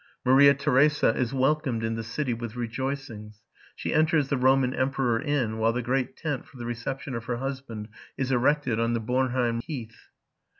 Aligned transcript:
Maria 0.25 0.55
Theresa 0.55 1.09
is 1.15 1.31
welcomed 1.31 1.83
in 1.83 1.93
the 1.93 2.01
city 2.03 2.33
with 2.33 2.55
rejoicings: 2.55 3.43
she 3.75 3.93
enters 3.93 4.29
the 4.29 4.35
Roman 4.37 4.73
Emperor 4.73 5.21
Inn, 5.21 5.59
while 5.59 5.73
the 5.73 5.83
great 5.83 6.17
tent 6.17 6.47
for 6.47 6.57
the 6.57 6.65
reception 6.65 7.13
of 7.13 7.25
her 7.25 7.37
husband 7.37 7.87
is 8.17 8.31
erected 8.31 8.79
on 8.79 8.93
the 8.93 8.99
Bornheim 8.99 9.61
heath. 9.63 10.07